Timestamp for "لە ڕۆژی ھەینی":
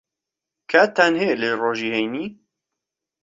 1.41-2.25